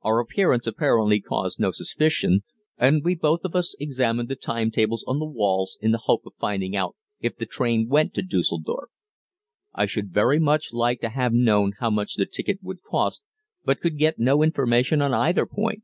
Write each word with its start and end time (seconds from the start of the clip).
Our 0.00 0.20
appearance 0.20 0.66
apparently 0.66 1.20
caused 1.20 1.60
no 1.60 1.70
suspicion, 1.70 2.44
and 2.78 3.04
we 3.04 3.14
both 3.14 3.40
of 3.44 3.54
us 3.54 3.76
examined 3.78 4.30
the 4.30 4.34
time 4.34 4.70
tables 4.70 5.04
on 5.06 5.18
the 5.18 5.26
walls 5.26 5.76
in 5.82 5.90
the 5.90 5.98
hope 6.04 6.24
of 6.24 6.32
finding 6.40 6.74
out 6.74 6.96
if 7.20 7.36
the 7.36 7.44
train 7.44 7.86
went 7.86 8.14
to 8.14 8.22
Düsseldorf. 8.22 8.86
I 9.74 9.84
should 9.84 10.14
very 10.14 10.38
much 10.40 10.72
like 10.72 11.02
to 11.02 11.10
have 11.10 11.34
known 11.34 11.74
how 11.78 11.90
much 11.90 12.14
the 12.14 12.24
ticket 12.24 12.60
would 12.62 12.82
cost, 12.82 13.22
but 13.66 13.80
could 13.82 13.98
get 13.98 14.18
no 14.18 14.42
information 14.42 15.02
on 15.02 15.12
either 15.12 15.44
point. 15.44 15.82